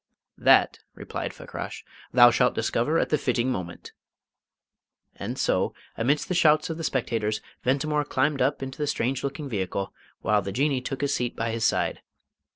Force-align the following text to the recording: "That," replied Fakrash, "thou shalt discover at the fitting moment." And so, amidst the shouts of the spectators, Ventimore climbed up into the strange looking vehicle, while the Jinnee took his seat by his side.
"That," 0.39 0.79
replied 0.95 1.31
Fakrash, 1.31 1.85
"thou 2.11 2.31
shalt 2.31 2.55
discover 2.55 2.97
at 2.97 3.09
the 3.09 3.19
fitting 3.19 3.51
moment." 3.51 3.91
And 5.15 5.37
so, 5.37 5.75
amidst 5.95 6.27
the 6.27 6.33
shouts 6.33 6.71
of 6.71 6.77
the 6.77 6.83
spectators, 6.83 7.39
Ventimore 7.63 8.03
climbed 8.05 8.41
up 8.41 8.63
into 8.63 8.79
the 8.79 8.87
strange 8.87 9.23
looking 9.23 9.47
vehicle, 9.47 9.93
while 10.21 10.41
the 10.41 10.51
Jinnee 10.51 10.81
took 10.81 11.01
his 11.01 11.13
seat 11.13 11.35
by 11.35 11.51
his 11.51 11.65
side. 11.65 12.01